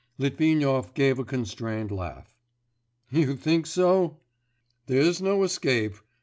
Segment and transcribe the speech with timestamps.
[0.17, 2.35] Litvinov gave a constrained laugh.
[3.11, 4.17] 'You think so?'
[4.87, 5.93] 'There's no escape.